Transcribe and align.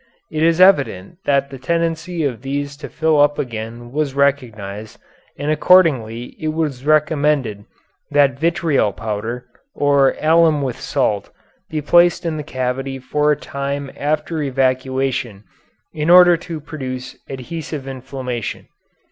It 0.31 0.41
is 0.41 0.59
evident 0.59 1.19
that 1.25 1.51
the 1.51 1.59
tendency 1.59 2.23
of 2.23 2.41
these 2.41 2.75
to 2.77 2.89
fill 2.89 3.21
up 3.21 3.37
again 3.37 3.91
was 3.91 4.15
recognized, 4.15 4.97
and 5.37 5.51
accordingly 5.51 6.35
it 6.39 6.47
was 6.55 6.83
recommended 6.87 7.65
that 8.09 8.39
vitriol 8.39 8.93
powder, 8.93 9.45
or 9.75 10.15
alum 10.19 10.63
with 10.63 10.79
salt, 10.79 11.29
be 11.69 11.83
placed 11.83 12.25
in 12.25 12.37
the 12.37 12.41
cavity 12.43 12.97
for 12.97 13.31
a 13.31 13.35
time 13.37 13.91
after 13.95 14.41
evacuation 14.41 15.43
in 15.93 16.09
order 16.09 16.35
to 16.35 16.59
produce 16.59 17.15
adhesive 17.29 17.87
inflammation. 17.87 18.69